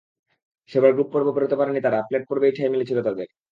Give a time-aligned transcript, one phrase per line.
[0.69, 3.27] সেবার গ্রুপ পর্ব পেরোতে পারেনি তারা, প্লেট পর্বেই ঠাই মিলেছিল তাদের।